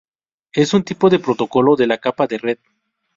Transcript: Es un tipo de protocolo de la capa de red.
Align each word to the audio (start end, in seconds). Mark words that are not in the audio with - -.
Es 0.51 0.73
un 0.73 0.83
tipo 0.83 1.11
de 1.11 1.19
protocolo 1.19 1.75
de 1.75 1.85
la 1.85 1.99
capa 1.99 2.25
de 2.25 2.39
red. 2.39 2.57